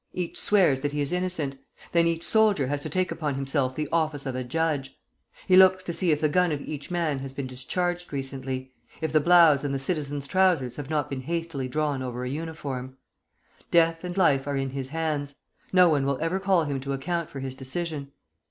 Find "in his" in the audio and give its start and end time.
14.57-14.89